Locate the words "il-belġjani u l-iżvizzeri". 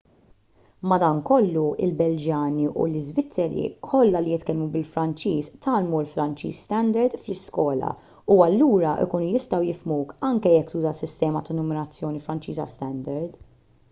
1.87-3.65